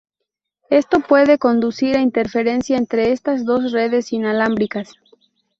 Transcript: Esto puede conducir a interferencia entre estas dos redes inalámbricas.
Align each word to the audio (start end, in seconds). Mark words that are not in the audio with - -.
Esto 0.71 1.01
puede 1.01 1.37
conducir 1.37 1.95
a 1.95 1.99
interferencia 2.01 2.75
entre 2.75 3.11
estas 3.11 3.45
dos 3.45 3.71
redes 3.71 4.11
inalámbricas. 4.11 4.93